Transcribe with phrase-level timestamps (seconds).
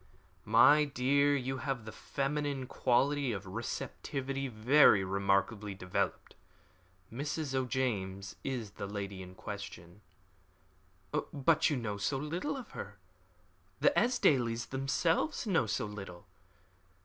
[0.45, 6.33] "My dear, you have the feminine quality of receptivity very remarkably developed.
[7.13, 7.53] Mrs.
[7.53, 10.01] O'James is the lady in question."
[11.31, 12.97] "But you know so little of her.
[13.79, 16.25] The Esdailes themselves know so little.